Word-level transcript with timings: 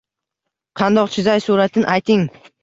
Qandoq 0.81 1.11
chizay 1.17 1.45
suratin 1.45 1.87
ayting 1.99 2.27